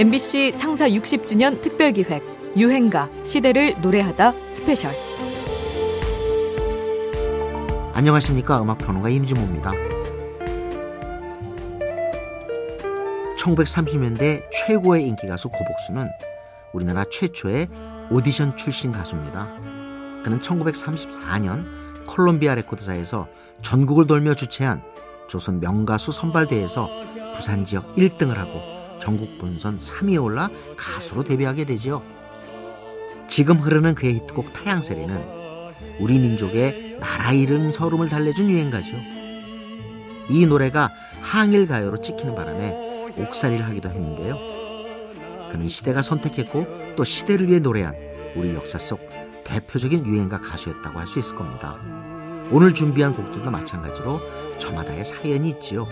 [0.00, 4.94] MBC 창사 60주년 특별기획 유행가 시대를 노래하다 스페셜.
[7.92, 8.62] 안녕하십니까?
[8.62, 9.72] 음악평론가 임진모입니다.
[13.36, 16.08] 1930년대 최고의 인기 가수 고복수는
[16.72, 17.68] 우리나라 최초의
[18.10, 19.52] 오디션 출신 가수입니다.
[20.24, 21.66] 그는 1934년
[22.06, 23.28] 콜롬비아 레코드사에서
[23.60, 24.82] 전국을 돌며 주최한
[25.28, 26.88] 조선 명가수 선발대회에서
[27.34, 32.02] 부산 지역 1등을 하고 전국 본선 3위에 올라 가수로 데뷔하게 되죠.
[33.28, 35.40] 지금 흐르는 그의 히트곡 타양세리는
[36.00, 38.96] 우리 민족의 나라 이름 서름을 달래준 유행가죠.
[40.28, 40.90] 이 노래가
[41.20, 44.38] 항일 가요로 찍히는 바람에 옥살이를 하기도 했는데요.
[45.50, 47.94] 그는 시대가 선택했고 또 시대를 위해 노래한
[48.36, 49.00] 우리 역사 속
[49.44, 51.76] 대표적인 유행가 가수였다고 할 수 있을 겁니다.
[52.52, 54.20] 오늘 준비한 곡들도 마찬가지로
[54.58, 55.86] 저마다의 사연이 있지요.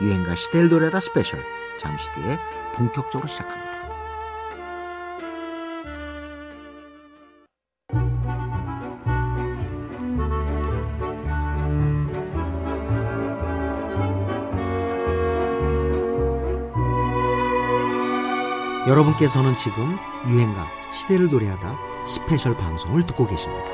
[0.00, 0.34] 유행가
[0.68, 1.42] 노래다 스페셜
[1.78, 2.38] 잠시 뒤에
[2.74, 3.66] 본격적으로 시작합니다.
[18.86, 23.64] 여러분께서는 지금 유행가 시대를 노래하다 스페셜 방송을 듣고 계십니다.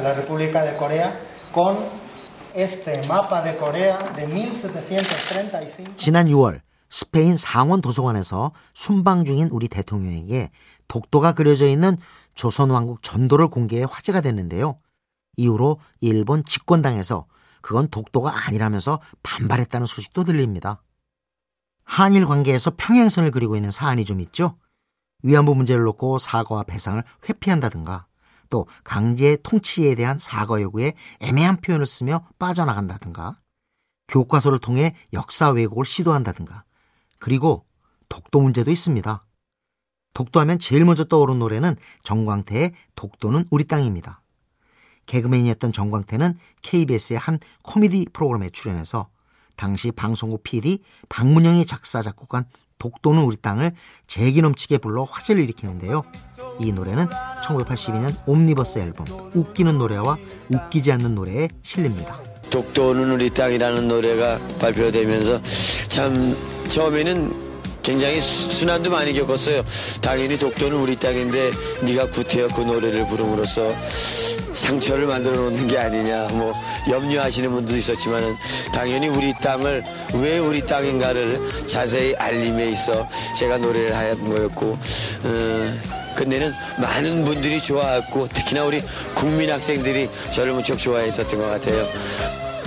[0.00, 1.20] De la República de Corea
[1.52, 1.76] con
[2.54, 5.94] este mapa de Corea de 1735.
[5.96, 10.50] 지난 6월 스페인 상원 도서관에서 순방 중인 우리 대통령에게
[10.88, 11.96] 독도가 그려져 있는
[12.34, 14.78] 조선왕국 전도를 공개해 화제가 됐는데요.
[15.36, 17.26] 이후로 일본 집권당에서
[17.60, 20.82] 그건 독도가 아니라면서 반발했다는 소식도 들립니다.
[21.84, 24.56] 한일 관계에서 평행선을 그리고 있는 사안이 좀 있죠.
[25.22, 28.06] 위안부 문제를 놓고 사과와 배상을 회피한다든가
[28.50, 33.40] 또 강제 통치에 대한 사과 요구에 애매한 표현을 쓰며 빠져나간다든가
[34.08, 36.64] 교과서를 통해 역사 왜곡을 시도한다든가
[37.18, 37.64] 그리고
[38.08, 39.24] 독도 문제도 있습니다.
[40.12, 44.20] 독도하면 제일 먼저 떠오른 노래는 정광태의 독도는 우리 땅입니다.
[45.06, 49.08] 개그맨이었던 정광태는 KBS의 한 코미디 프로그램에 출연해서
[49.56, 52.46] 당시 방송국 PD 박문영이 작사 작곡한
[52.80, 53.72] 독도는 우리 땅을
[54.08, 56.02] 재기 넘치게 불러 화제를 일으키는데요.
[56.58, 57.06] 이 노래는
[57.44, 60.16] 1982년 옴니버스 앨범 웃기는 노래와
[60.48, 62.18] 웃기지 않는 노래에 실립니다.
[62.50, 65.40] 독도는 우리 땅이라는 노래가 발표되면서
[65.88, 66.36] 참
[66.66, 67.49] 처음에는
[67.82, 69.64] 굉장히 순환도 많이 겪었어요.
[70.00, 71.50] 당연히 독도는 우리 땅인데
[71.82, 73.74] 네가 구태여 그 노래를 부름으로써
[74.52, 76.52] 상처를 만들어 놓는 게 아니냐 뭐
[76.88, 78.36] 염려하시는 분도 있었지만
[78.72, 79.82] 당연히 우리 땅을
[80.14, 84.78] 왜 우리 땅인가를 자세히 알림에 있어 제가 노래를 하였던 거였고
[85.22, 85.78] 어,
[86.16, 88.82] 근데는 많은 분들이 좋아했고 특히나 우리
[89.14, 91.86] 국민 학생들이 저를 무척 좋아했었던 것 같아요.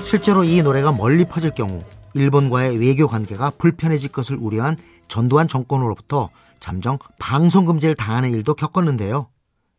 [0.05, 6.29] 실제로 이 노래가 멀리 퍼질 경우 일본과의 외교 관계가 불편해질 것을 우려한 전두환 정권으로부터
[6.59, 9.27] 잠정 방송 금지를 당하는 일도 겪었는데요.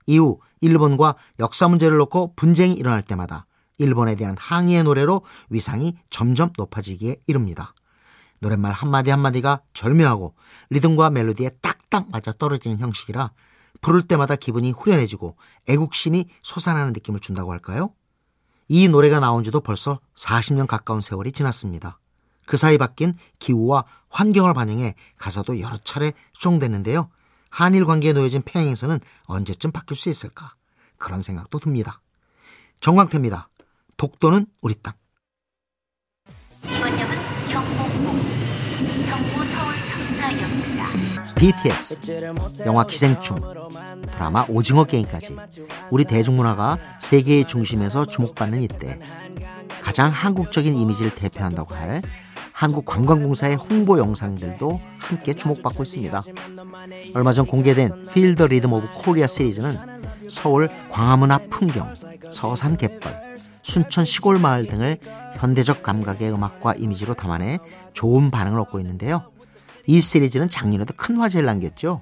[0.06, 3.46] 이후 일본과 역사 문제를 놓고 분쟁이 일어날 때마다
[3.78, 7.74] 일본에 대한 항의의 노래로 위상이 점점 높아지기에 이릅니다.
[8.40, 10.34] 노랫말 한마디 한마디가 절묘하고
[10.70, 13.30] 리듬과 멜로디에 딱딱 맞아 떨어지는 형식이라
[13.80, 15.36] 부를 때마다 기분이 후련해지고
[15.68, 17.90] 애국심이 솟아나는 느낌을 준다고 할까요?
[18.68, 21.98] 이 노래가 나온 지도 벌써 40년 가까운 세월이 지났습니다.
[22.46, 27.10] 그 사이 바뀐 기후와 환경을 반영해 가사도 여러 차례 수정됐는데요.
[27.50, 30.54] 한일 관계에 놓여진 평행선은 언제쯤 바뀔 수 있을까?
[30.98, 32.00] 그런 생각도 듭니다.
[32.80, 33.48] 정광태입니다.
[33.96, 34.94] 독도는 우리 땅.
[36.64, 37.16] 이번 역은
[37.50, 41.34] 경복궁 정부 서울 청사역입니다.
[41.34, 42.34] BTS,
[42.66, 43.36] 영화 기생충,
[44.06, 45.36] 드라마 오징어 게임까지
[45.90, 48.98] 우리 대중문화가 세계의 중심에서 주목받는 이때
[49.82, 52.02] 가장 한국적인 이미지를 대표한다고 할
[52.54, 56.22] 한국관광공사의 홍보 영상들도 함께 주목받고 있습니다.
[57.14, 59.76] 얼마 전 공개된 Feel the Rhythm of Korea 시리즈는
[60.30, 61.92] 서울 광화문 앞 풍경,
[62.30, 63.12] 서산 갯벌,
[63.62, 64.98] 순천 시골 마을 등을
[65.38, 67.58] 현대적 감각의 음악과 이미지로 담아내
[67.92, 69.30] 좋은 반응을 얻고 있는데요.
[69.86, 72.00] 이 시리즈는 작년에도 큰 화제를 남겼죠.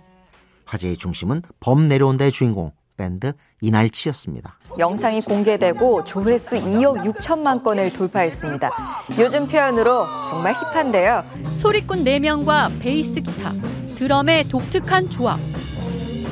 [0.66, 4.58] 화제의 중심은 범 내려온다의 주인공 밴드 이날치였습니다.
[4.78, 8.70] 영상이 공개되고 조회수 2억 6천만 건을 돌파했습니다.
[9.18, 11.24] 요즘 표현으로 정말 힙한데요.
[11.54, 13.52] 소리꾼 4명과 베이스 기타,
[13.96, 15.38] 드럼의 독특한 조합.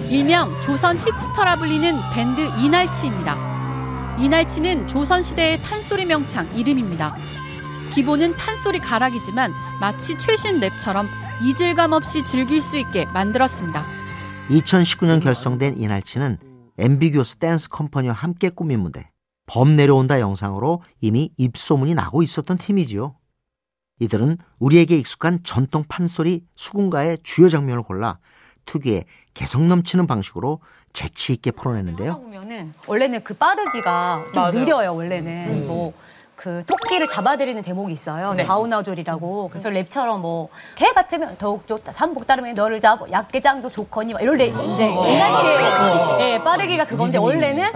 [0.09, 4.17] 일명 조선 힙스터라 불리는 밴드 이날치입니다.
[4.19, 7.17] 이날치는 조선시대의 판소리 명창 이름입니다.
[7.93, 11.07] 기본은 판소리 가락이지만 마치 최신 랩처럼
[11.43, 13.85] 이질감 없이 즐길 수 있게 만들었습니다.
[14.51, 16.39] 2019년 결성된 이날치는
[16.81, 19.11] Ambiguous Dance Company와 함께 꾸민 무대
[19.47, 23.17] 범 내려온다 영상으로 이미 입소문이 나고 있었던 팀이지요.
[23.99, 28.19] 이들은 우리에게 익숙한 전통 판소리 수궁가의 주요 장면을 골라
[28.65, 29.05] 특유의
[29.35, 30.61] 개성 넘치는 방식으로
[30.93, 32.21] 재치 있게 풀어내는데요.
[32.21, 34.53] 보면은 원래는 그 빠르기가 좀 맞아요.
[34.53, 34.95] 느려요.
[34.95, 35.93] 원래는 뭐.
[36.41, 38.35] 그 토끼를 잡아들이는 대목이 있어요.
[38.35, 39.51] 좌우나졸이라고.
[39.51, 41.93] 그래서 랩처럼 뭐, 개 같으면 더욱 좋다.
[41.93, 43.05] 삼복 따르면 너를 잡아.
[43.11, 44.15] 약개장도 좋거니.
[44.15, 45.61] 막 이럴 때 이제 이날치의
[46.21, 47.73] 예, 빠르기가 그건데 원래는.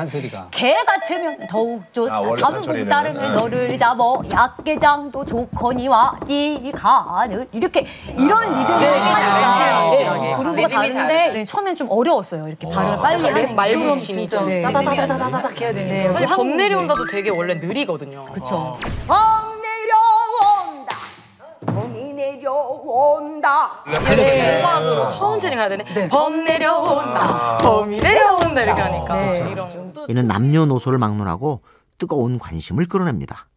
[0.50, 2.14] 개 같으면 더욱 좋다.
[2.14, 2.88] 아, 원래 삼복.
[2.88, 3.28] 따르면 네.
[3.38, 4.02] 너를 잡아.
[4.32, 12.48] 약개장도 좋거니와 네 가는 이렇게 이런 리듬을 하니까 예, 그루브가 다른데 네, 처음엔 좀 어려웠어요.
[12.48, 14.00] 이렇게 발음을 빨리 하는 게.
[14.00, 14.62] 진짜 네.
[14.62, 15.72] 따다다다다닥 해야.
[15.72, 18.24] 네, 사실 범 내려온다도 되게 원래 느리거든요.
[18.32, 18.53] 그쵸.
[19.06, 20.96] 범 내려온다.
[21.66, 23.84] 범이 내려온다.
[23.86, 26.08] 이렇게 음악으로 천천히 가야 되네.
[26.08, 27.58] 범 내려온다.
[27.58, 29.50] 범이 내려온다 이렇게 하니까 네.
[29.50, 29.94] 이런.
[30.08, 31.62] 이는 남녀노소를 막론하고
[31.98, 33.48] 뜨거운 관심을 끌어냅니다.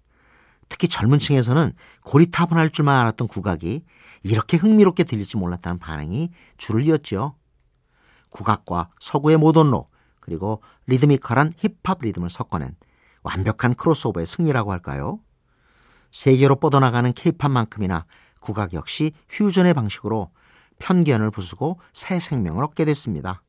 [0.69, 1.73] 특히 젊은 층에서는
[2.03, 3.85] 고리타분할 줄만 알았던 국악이
[4.23, 7.35] 이렇게 흥미롭게 들릴지 몰랐다는 반응이 줄을 이었죠.
[8.31, 9.87] 국악과 서구의 모던로
[10.19, 12.75] 그리고 리드미컬한 힙합 리듬을 섞어낸
[13.23, 15.19] 완벽한 크로스오버의 승리라고 할까요?
[16.11, 18.05] 세계로 뻗어나가는 케이팝만큼이나
[18.39, 20.31] 국악 역시 퓨전의 방식으로
[20.79, 23.41] 편견을 부수고 새 생명을 얻게 됐습니다.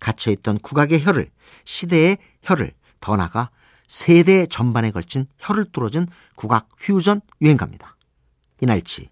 [0.00, 1.30] 갇혀있던 국악의 혈을,
[1.64, 3.50] 시대의 혈을, 더 나아가
[3.86, 7.96] 세대 전반에 걸친 혈을 뚫어준 국악 퓨전 유행가입니다.
[8.60, 9.10] 이날치,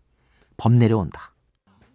[0.56, 1.31] 범 내려온다.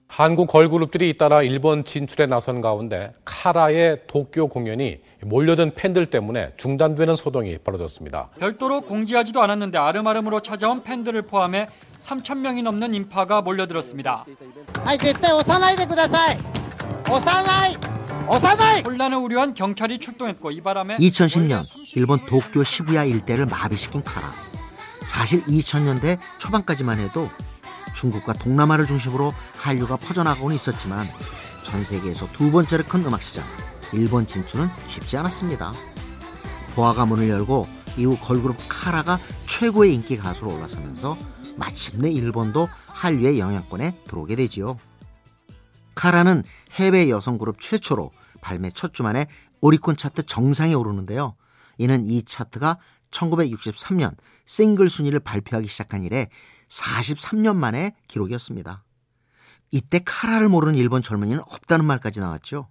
[0.09, 7.57] 한국 걸그룹들이 잇따라 일본 진출에 나선 가운데 카라의 도쿄 공연이 몰려든 팬들 때문에 중단되는 소동이
[7.57, 8.29] 벌어졌습니다.
[8.39, 11.67] 별도로 공지하지도 않았는데 아름아름으로 찾아온 팬들을 포함해
[12.01, 14.27] 3천 명이 넘는 인파가 몰려들었습니다.
[14.85, 16.39] はい、絶対押さないでください。
[17.09, 17.77] 押さない
[18.29, 21.65] 押さない 혼란을 우려한 경찰이 출동했고 이 바람에 2010년
[21.97, 24.29] 일본 도쿄 시부야 일대를 마비시킨 카라.
[25.05, 27.29] 사실 2000년대 초반까지만 해도
[27.98, 31.08] 중국과 동남아를 중심으로 한류가 퍼져나가고는 있었지만
[31.64, 33.44] 전 세계에서 두 번째로 큰 음악 시장
[33.92, 35.74] 일본 진출은 쉽지 않았습니다.
[36.76, 37.68] 보아가 문을 열고
[37.98, 41.18] 이후 걸그룹 카라가 최고의 인기 가수로 올라서면서
[41.58, 44.78] 마침내 일본도 한류의 영향권에 들어오게 되지요.
[45.96, 46.44] 카라는
[46.74, 48.12] 해외 여성 그룹 최초로
[48.42, 49.26] 발매 첫 주만에
[49.62, 51.36] 오리콘 차트 정상에 오르는데요.
[51.80, 52.78] 이는 이 차트가
[53.10, 54.16] 1963년
[54.48, 56.28] 싱글 순위를 발표하기 시작한 이래
[56.70, 58.84] 43년 만의 기록이었습니다.
[59.72, 62.68] 이때 카라를 모르는 일본 젊은이는 없다는 말까지 나왔죠.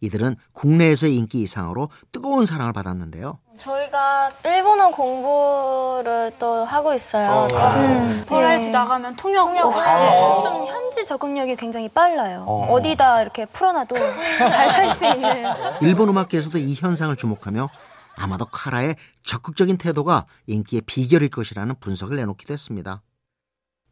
[0.00, 3.38] 이들은 국내에서의 인기 이상으로 뜨거운 사랑을 받았는데요.
[3.56, 7.46] 저희가 일본어 공부를 또 하고 있어요.
[7.52, 9.88] 음, 버라이티 나가면 통역, 없이
[10.42, 12.44] 좀 현지 적응력이 굉장히 빨라요.
[12.48, 12.82] 어.
[12.82, 13.94] 디다 이렇게 풀어놔도
[14.50, 15.44] 잘 살 수 있는.
[15.82, 17.68] 일본 음악계에서도 이 현상을 주목하며
[18.16, 23.02] 아마도 카라의 적극적인 태도가 인기의 비결일 것이라는 분석을 내놓기도 했습니다.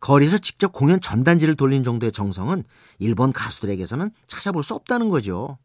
[0.01, 2.65] 거리에서 직접 공연 전단지를 돌린 정도의 정성은
[2.99, 5.59] 일본 가수들에게서는 찾아볼 수 없다는 거죠.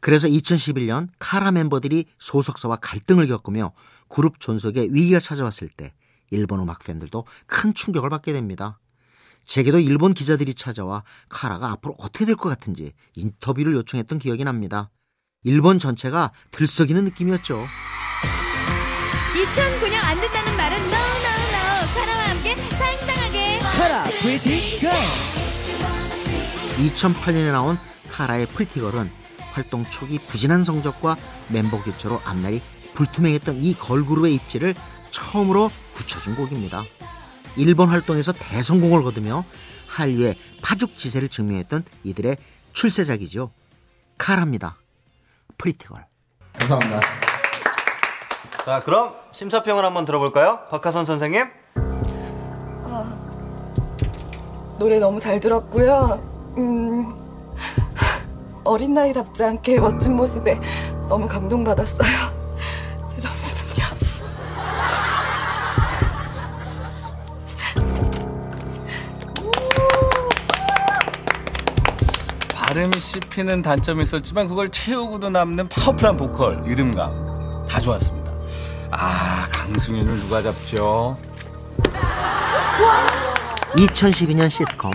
[0.00, 3.72] 그래서 2011년 카라 멤버들이 소속사와 갈등을 겪으며
[4.08, 5.92] 그룹 존속에 위기가 찾아왔을 때
[6.30, 8.78] 일본 음악 팬들도 큰 충격을 받게 됩니다.
[9.44, 14.90] 제게도 일본 기자들이 찾아와 카라가 앞으로 어떻게 될 것 같은지 인터뷰를 요청했던 기억이 납니다.
[15.44, 17.66] 일본 전체가 들썩이는 느낌이었죠.
[19.34, 24.92] 2009년 안 된다는 말은 no no no 카라와 함께 당당하게 카라 Pretty Girl
[26.78, 27.78] 2008년에 나온
[28.08, 29.10] 카라의 Pretty Girl은
[29.52, 31.16] 활동 초기 부진한 성적과
[31.48, 32.60] 멤버 교체로 앞날이
[32.94, 34.74] 불투명했던 이 걸그룹의 입지를
[35.10, 36.82] 처음으로 굳혀준 곡입니다.
[37.56, 39.44] 일본 활동에서 대성공을 거두며
[39.86, 42.36] 한류의 파죽지세를 증명했던 이들의
[42.72, 43.50] 출세작이죠.
[44.18, 44.76] 카라입니다.
[45.56, 46.04] Pretty Girl.
[46.58, 47.00] 감사합니다.
[48.64, 50.60] 자, 그럼 심사평을 한번 들어볼까요?
[50.70, 51.46] 박하선 선생님.
[54.78, 56.22] 노래 너무 잘 들었고요.
[56.56, 57.20] 음,
[58.62, 60.60] 어린 나이답지 않게 멋진 모습에
[61.08, 62.27] 너무 감동받았어요.
[72.98, 78.32] 발음이 씹히는 단점이 있었지만 그걸 채우고도 남는 파워풀한 보컬, 리듬감 다 좋았습니다.
[78.90, 81.16] 아, 강승윤을 누가 잡죠?
[83.76, 84.90] 2012년 시트콤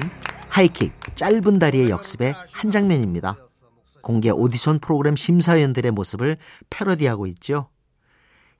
[0.50, 3.38] 하이킥 짧은 다리의 역습의 한 장면입니다.
[4.01, 6.38] 공개 오디션 프로그램 심사위원들의 모습을
[6.69, 7.69] 패러디하고 있죠.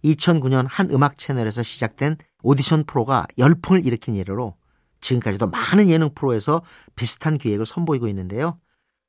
[0.06, 4.56] 2009년 한 음악 채널에서 시작된 오디션 프로가 열풍을 일으킨 예로
[5.02, 6.62] 지금까지도 많은 예능 프로에서
[6.96, 8.58] 비슷한 기획을 선보이고 있는데요.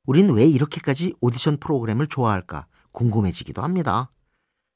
[0.06, 4.10] 우린 왜 이렇게까지 오디션 프로그램을 좋아할까 궁금해지기도 합니다.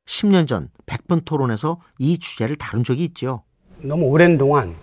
[0.06, 3.42] 10년 전 100분 토론에서 이 주제를 다룬 적이 있죠.
[3.82, 4.74] 너무 오랜 동안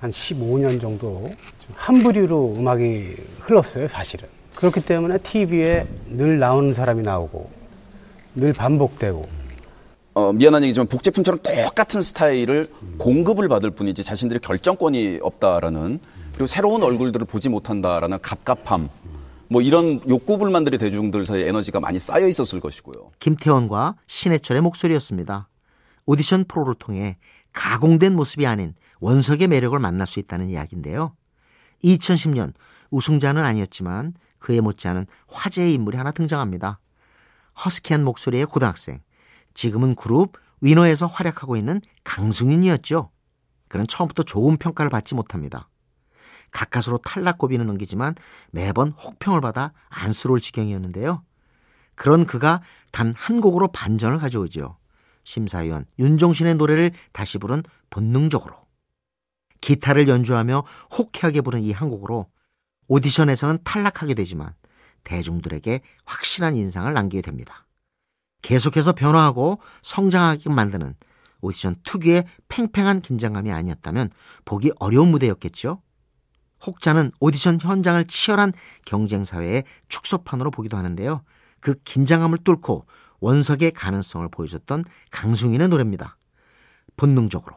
[0.00, 1.34] 한 15년 정도
[1.74, 4.28] 한 부류로 음악이 흘렀어요, 사실은.
[4.54, 7.50] 그렇기 때문에 TV에 늘 나오는 사람이 나오고
[8.34, 9.26] 늘 반복되고
[10.14, 12.68] 어, 미안한 얘기지만 복제품처럼 똑같은 스타일을
[12.98, 15.98] 공급을 받을 뿐이지 자신들의 결정권이 없다라는
[16.32, 18.88] 그리고 새로운 얼굴들을 보지 못한다라는 갑갑함
[19.48, 23.10] 뭐 이런 욕구불만들이 대중들 사이에 에너지가 많이 쌓여 있었을 것이고요.
[23.18, 25.48] 김태원과 신해철의 목소리였습니다.
[26.06, 27.16] 오디션 프로를 통해
[27.52, 31.14] 가공된 모습이 아닌 원석의 매력을 만날 수 있다는 이야기인데요.
[31.84, 32.52] 2010년
[32.90, 36.80] 우승자는 아니었지만 그에 못지않은 화제의 인물이 하나 등장합니다.
[37.64, 39.00] 허스키한 목소리의 고등학생,
[39.54, 43.10] 지금은 그룹 위너에서 활약하고 있는 강승윤이었죠.
[43.68, 45.68] 그는 처음부터 좋은 평가를 받지 못합니다.
[46.54, 48.14] 가까스로 탈락 고비는 넘기지만
[48.52, 51.22] 매번 혹평을 받아 안쓰러울 지경이었는데요.
[51.96, 54.78] 그런 그가 단 한 곡으로 반전을 가져오죠.
[55.24, 58.64] 심사위원 윤종신의 노래를 다시 부른 본능적으로.
[59.60, 60.64] 기타를 연주하며
[60.96, 62.30] 호쾌하게 부른 이 한 곡으로
[62.88, 64.54] 오디션에서는 탈락하게 되지만
[65.04, 67.66] 대중들에게 확실한 인상을 남기게 됩니다.
[68.42, 70.94] 계속해서 변화하고 성장하게 만드는
[71.40, 74.10] 오디션 특유의 팽팽한 긴장감이 아니었다면
[74.44, 75.80] 보기 어려운 무대였겠죠.
[76.66, 78.52] 혹자는 오디션 현장을 치열한
[78.84, 81.22] 경쟁 사회의 축소판으로 보기도 하는데요.
[81.60, 82.86] 그 긴장감을 뚫고
[83.20, 86.16] 원석의 가능성을 보여줬던 강승윤의 노래입니다.
[86.96, 87.56] 본능적으로.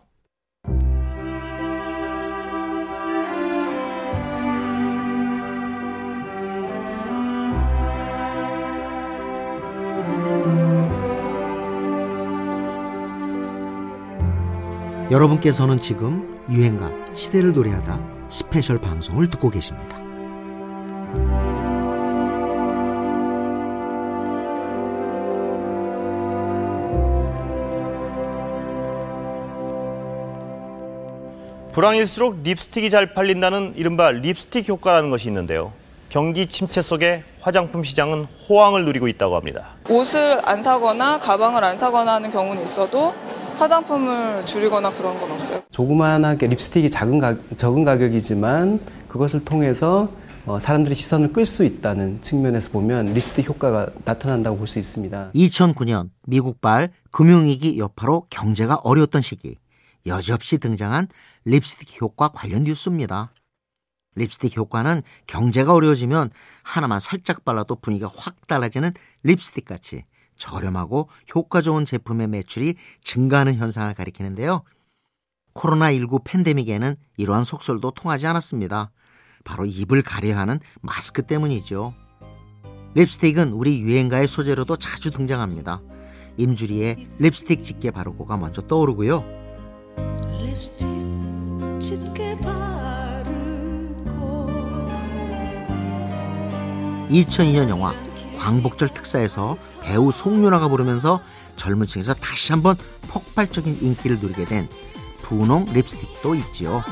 [15.09, 19.97] 여러분께서는 지금 유행가 시대를 노래하다 스페셜 방송을 듣고 계십니다.
[31.77, 35.73] 불황일수록 립스틱이 잘 팔린다는 이른바 립스틱 효과라는 것이 있는데요.
[36.09, 39.75] 경기 침체 속에 화장품 시장은 호황을 누리고 있다고 합니다.
[39.87, 43.13] 옷을 안 사거나 가방을 안 사거나 하는 경우는 있어도
[43.57, 45.61] 화장품을 줄이거나 그런 건 없어요.
[45.71, 50.09] 조그만하게 립스틱이 작은 가, 적은 가격이지만 그것을 통해서
[50.45, 55.31] 어, 사람들의 시선을 끌 수 있다는 측면에서 보면 립스틱 효과가 나타난다고 볼 수 있습니다.
[55.35, 59.57] 2009년 미국발 금융위기 여파로 경제가 어려웠던 시기
[60.05, 61.07] 여지없이 등장한
[61.45, 63.33] 립스틱 효과 관련 뉴스입니다.
[64.15, 66.31] 립스틱 효과는 경제가 어려워지면
[66.63, 70.03] 하나만 살짝 발라도 분위기가 확 달라지는 립스틱 같이
[70.37, 74.63] 저렴하고 효과 좋은 제품의 매출이 증가하는 현상을 가리키는데요.
[75.53, 78.91] 코로나19 팬데믹에는 이러한 속설도 통하지 않았습니다.
[79.43, 81.93] 바로 입을 가려 하는 마스크 때문이죠.
[82.93, 85.81] 립스틱은 우리 유행가의 소재로도 자주 등장합니다.
[86.37, 89.23] 임주리의 립스틱 짙게 바르고가 먼저 떠오르고요.
[90.43, 90.87] 립스틱
[91.79, 94.47] 짙게 바르고
[97.09, 98.06] 2002년 영화
[98.37, 101.21] 광복절 특사에서 배우 송윤아가 부르면서
[101.55, 102.75] 젊은 층에서 다시 한번
[103.09, 104.69] 폭발적인 인기를 누리게 된
[105.23, 106.83] 분홍 립스틱도 있지요.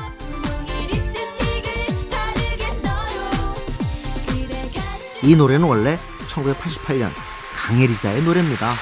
[5.22, 5.98] 이 노래는 원래
[6.28, 7.10] 1988년
[7.54, 8.74] 강혜리자의 노래입니다.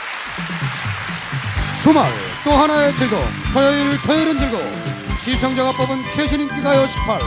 [1.82, 2.10] 주말
[2.44, 4.64] 또 하나의 즐거움 토요일 토요일은 즐거움
[5.20, 7.20] 시청자가 뽑은 최신 인기 가요 18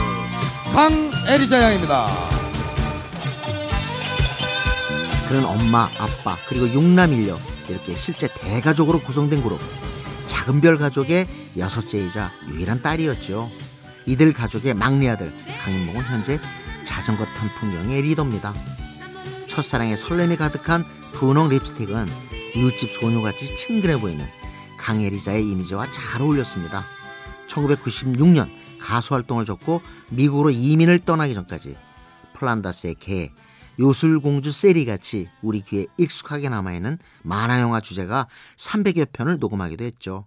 [0.72, 2.37] 강혜리자 양입니다.
[5.28, 7.36] 그는 엄마, 아빠, 그리고 육남 일녀
[7.68, 9.60] 이렇게 실제 대가족으로 구성된 그룹.
[10.26, 13.50] 작은 별 가족의 여섯째이자 유일한 딸이었죠.
[14.06, 15.30] 이들 가족의 막내 아들
[15.62, 16.40] 강인목은 현재
[16.86, 18.54] 자전거 탄 풍경의 리더입니다.
[19.48, 22.06] 첫사랑의 설렘이 가득한 분홍 립스틱은
[22.56, 24.26] 이웃집 소녀같이 친근해 보이는
[24.78, 26.82] 강혜리자의 이미지와 잘 어울렸습니다.
[27.48, 28.48] 1996년
[28.80, 31.76] 가수 활동을 접고 미국으로 이민을 떠나기 전까지
[32.32, 33.30] 플란다스의 개,
[33.78, 40.26] 요술공주 세리같이 우리 귀에 익숙하게 남아있는 만화영화 주제가 300여 편을 녹음하기도 했죠.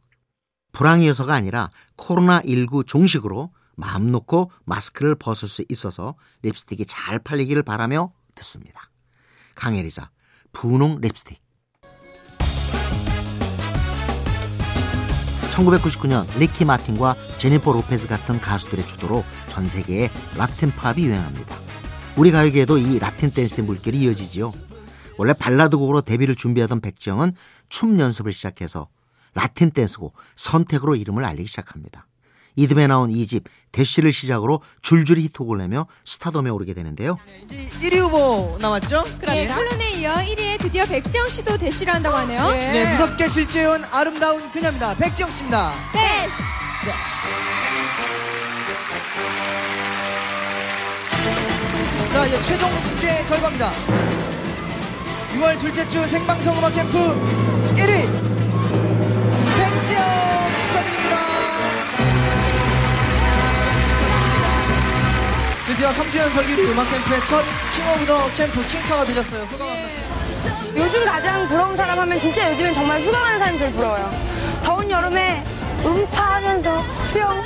[0.72, 8.90] 불황이어서가 아니라 코로나19 종식으로 마음 놓고 마스크를 벗을 수 있어서 립스틱이 잘 팔리기를 바라며 듣습니다.
[9.56, 10.12] 강애리자,
[10.54, 11.42] 분홍 립스틱.
[15.52, 21.71] 1999년 리키 마틴과 제니퍼 로페즈 같은 가수들의 주도로 전 세계에 라틴 팝이 유행합니다.
[22.18, 24.52] 우리 가요계에도 이 라틴 댄스의 물결이 이어지지요.
[25.18, 27.34] 원래 발라드 곡으로 데뷔를 준비하던 백지영은
[27.70, 28.88] 춤 연습을 시작해서
[29.34, 32.08] 라틴 댄스곡 선택으로 이름을 알리기 시작합니다.
[32.58, 37.18] 이듬해 나온 2집 대시를 시작으로 줄줄이 히트곡을 내며 스타덤에 오르게 되는데요.
[37.48, 39.04] 1위 후보 남았죠?
[39.26, 42.52] 네, 콜론에 이어 1위에 드디어 백지영 씨도 대시를 한다고 하네요.
[42.52, 44.96] 네, 무섭게 실제해온 아름다운 그녀입니다.
[44.96, 45.72] 백지영 씨입니다.
[45.94, 46.28] 네.
[52.12, 53.72] 자, 이제 최종 집계 결과입니다.
[55.36, 58.08] 6월 둘째 주 생방송 음악 캠프 1위
[59.58, 60.04] 백지영
[60.66, 61.18] 축하드립니다.
[65.68, 67.44] 드디어 3주 연속 1위 음악 캠프의 첫
[67.76, 69.46] King of the Camp 킹카가 되셨어요.
[69.48, 70.78] 소감 한 말씀.
[70.78, 74.12] 요즘 가장 부러운 사람 하면 진짜 요즘엔 정말 휴가가는 사람이 제일 부러워요.
[74.64, 75.44] 더운 여름에
[75.86, 77.42] 음파하면서 수영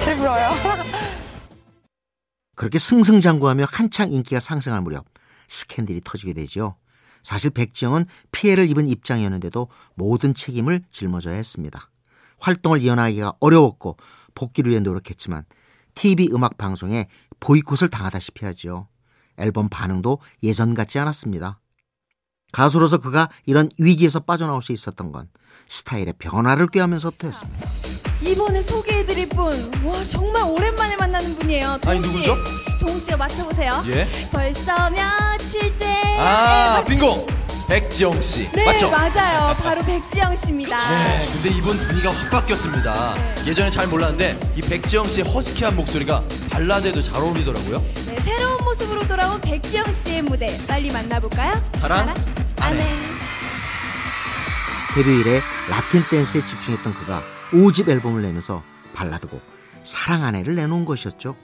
[0.00, 0.90] 제일 부러워요.
[2.60, 5.06] 그렇게 승승장구하며 한창 인기가 상승할 무렵
[5.48, 6.76] 스캔들이 터지게 되죠.
[7.22, 11.88] 사실 백지영은 피해를 입은 입장이었는데도 모든 책임을 짊어져야 했습니다.
[12.38, 13.96] 활동을 이어나가기가 어려웠고
[14.34, 15.46] 복귀를 위해 노력했지만
[15.94, 17.08] TV 음악 방송에
[17.40, 18.88] 보이콧을 당하다시피 하지요.
[19.38, 21.60] 앨범 반응도 예전 같지 않았습니다.
[22.52, 25.30] 가수로서 그가 이런 위기에서 빠져나올 수 있었던 건
[25.66, 27.89] 스타일의 변화를 꾀하면서부터였습니다.
[28.22, 31.78] 이번에 소개해드릴 분, 와 정말 오랜만에 만나는 분이에요.
[31.86, 32.08] 아니, 동씨.
[32.08, 32.36] 누구죠?
[32.80, 33.82] 동씨요 맞춰보세요.
[33.88, 34.08] 예.
[34.30, 36.16] 벌써 며칠째.
[36.18, 37.26] 아, 빙고!
[37.68, 38.50] 백지영 씨.
[38.50, 38.90] 네 맞죠?
[38.90, 39.54] 맞아요.
[39.62, 40.90] 바로 백지영 씨입니다.
[40.90, 43.14] 네, 근데 이분 분위기가 확 바뀌었습니다.
[43.46, 47.80] 예전에 잘 몰랐는데 이 백지영 씨의 허스키한 목소리가 발라드에도 잘 어울리더라고요.
[48.06, 51.62] 네, 새로운 모습으로 돌아온 백지영 씨의 무대 빨리 만나볼까요?
[51.74, 52.12] 사랑,
[52.58, 52.84] 안해.
[54.96, 58.62] 데뷔 이래 라틴 댄스에 집중했던 그가 5집 앨범을 내면서
[58.94, 59.40] 발라드곡
[59.82, 61.36] 사랑 안해를 내놓은 것이었죠.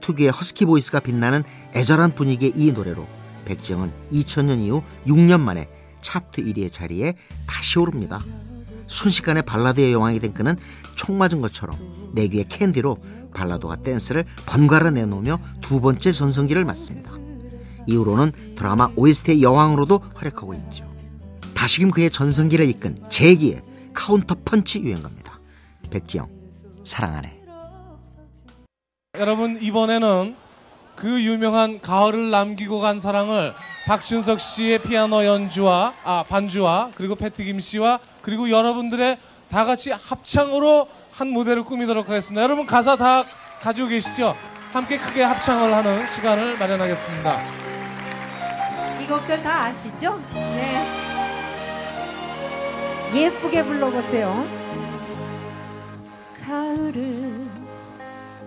[0.00, 1.42] 특유의 husky voice가 빛나는
[1.74, 3.06] 애절한 분위기의 이 노래로
[3.44, 5.68] 백지영은 2000년 이후 6년 만에
[6.02, 7.14] 차트 1위의 자리에
[7.46, 8.22] 다시 오릅니다.
[8.86, 10.56] 순식간에 발라드의 여왕이 된 그는
[10.96, 11.78] 총 맞은 것처럼
[12.14, 12.98] 내 귀에 캔디로
[13.32, 17.12] 발라드와 댄스를 번갈아 내놓으며 두 번째 전성기를 맞습니다.
[17.86, 20.90] 이후로는 드라마 OST의 여왕으로도 활약하고 있죠.
[21.54, 23.60] 다시금 그의 전성기를 이끈 재기의
[23.92, 25.29] 카운터 펀치 유행가입니다.
[25.90, 26.28] 백지영
[26.84, 27.40] 사랑 안해.
[29.18, 30.36] 여러분 이번에는
[30.96, 33.54] 그 유명한 가을을 남기고 간 사랑을
[33.86, 41.28] 박준석 씨의 피아노 연주와 아 반주와 그리고 패티김 씨와 그리고 여러분들의 다 같이 합창으로 한
[41.28, 42.42] 무대를 꾸미도록 하겠습니다.
[42.42, 43.24] 여러분 가사 다
[43.60, 44.36] 가지고 계시죠?
[44.72, 47.40] 함께 크게 합창을 하는 시간을 마련하겠습니다.
[49.00, 50.22] 이 곡들 다 아시죠?
[50.32, 50.86] 네.
[53.12, 54.59] 예쁘게 불러보세요.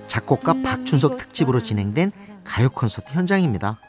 [0.07, 2.11] 작곡가 박준석 특집으로 진행된
[2.43, 3.79] 가요 콘서트 현장입니다.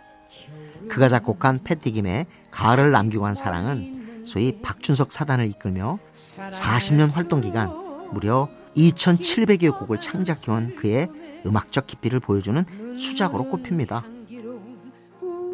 [0.88, 7.70] 그가 작곡한 패티김의 가을을 남기고 한 사랑은 소위 박준석 사단을 이끌며 40년 활동 기간
[8.12, 11.08] 무려 2,700여 곡을 창작해온 그의
[11.46, 12.64] 음악적 깊이를 보여주는
[12.98, 14.04] 수작으로 꼽힙니다.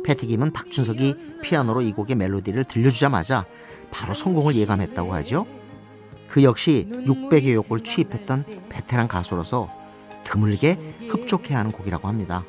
[0.05, 3.45] 패티김은 박준석이 피아노로 이 곡의 멜로디를 들려주자마자
[3.91, 5.47] 바로 성공을 예감했다고 하죠.
[6.31, 9.69] 그 역시 600여 곡을 취입했던 베테랑 가수로서
[10.25, 10.75] 드물게
[11.11, 12.45] 흡족해 하는 곡이라고 합니다.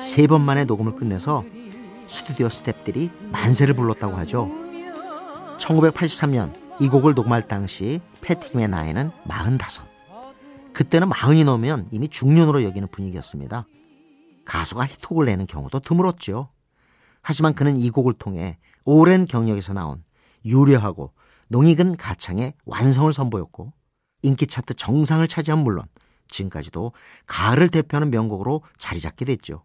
[0.00, 1.44] 세 번 만에 녹음을 끝내서
[2.06, 4.48] 스튜디오 스탭들이 만세를 불렀다고 하죠.
[5.58, 9.88] 1983년 이 곡을 녹음할 당시 패티김의 나이는 45.
[10.72, 13.66] 그때는 마흔이 넘으면 이미 중년으로 여기는 분위기였습니다.
[14.44, 16.48] 가수가 히트곡을 내는 경우도 드물었죠.
[17.22, 20.02] 하지만 그는 이 곡을 통해 오랜 경력에서 나온
[20.44, 21.12] 유려하고
[21.50, 23.72] 농익은 가창의 완성을 선보였고
[24.22, 25.84] 인기 차트 정상을 차지한 물론
[26.28, 26.92] 지금까지도
[27.26, 29.64] 가을을 대표하는 명곡으로 자리 잡게 됐죠.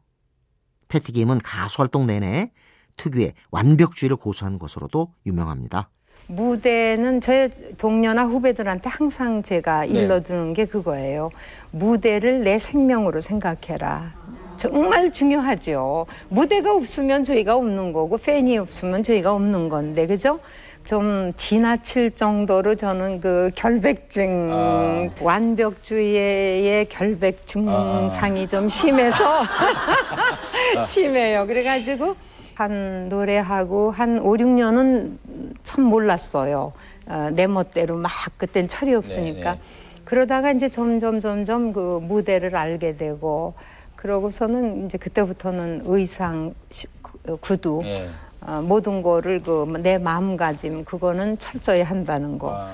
[0.88, 2.52] 패티김은 가수 활동 내내
[2.98, 5.90] 특유의 완벽주의를 고수한 것으로도 유명합니다.
[6.28, 9.92] 무대는 제 동료나 후배들한테 항상 제가 네.
[9.92, 11.30] 일러주는 게 그거예요.
[11.70, 14.16] 무대를 내 생명으로 생각해라.
[14.58, 16.08] 정말 중요하죠.
[16.30, 20.40] 무대가 없으면 저희가 없는 거고 팬이 없으면 저희가 없는 건데 그죠?
[20.86, 29.44] 좀 지나칠 정도로 저는 그 결백증 완벽주의의 결백 증상이 좀 심해서
[30.88, 31.48] 심해요.
[31.48, 32.16] 그래가지고
[32.54, 35.18] 한 노래하고 한 5, 6년은
[35.64, 36.72] 참 몰랐어요.
[37.08, 39.54] 어, 내 멋대로 막 그땐 철이 없으니까.
[39.54, 39.60] 네,
[40.06, 43.56] 그러다가 이제 점점 점점 그 무대를 알게 되고
[43.96, 46.54] 그러고서는 이제 그때부터는 의상,
[47.02, 48.08] 구- 구두 예.
[48.48, 52.68] 어, 모든 거를 그 내 마음가짐 그거는 철저히 한다는 거.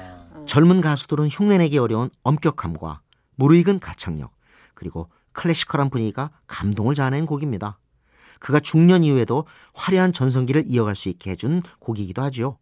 [0.46, 3.02] 젊은 가수들은 흉내내기 어려운 엄격함과
[3.36, 4.32] 무르익은 가창력
[4.74, 7.78] 그리고 classical한 분위기가 감동을 자아낸 곡입니다.
[8.40, 12.58] 그가 중년 이후에도 화려한 전성기를 이어갈 수 있게 해준 곡이기도 하죠.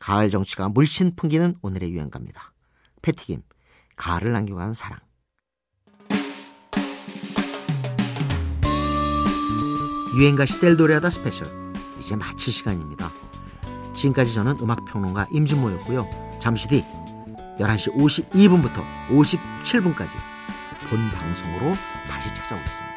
[0.00, 2.52] 가을 정취가 물씬 풍기는 오늘의 유행가입니다.
[3.00, 3.42] 패티김
[3.96, 4.98] 가을을 남기고 간 사랑.
[10.18, 11.63] 유행가 시대를 노래하다 스페셜
[12.04, 13.10] 이제 마칠 시간입니다.
[13.94, 16.06] 지금까지 저는 음악평론가 임진모였고요.
[16.38, 16.84] 잠시 뒤
[17.58, 20.10] 11시 52분부터 57분까지
[20.90, 21.74] 본 방송으로
[22.06, 22.93] 다시 찾아오겠습니다.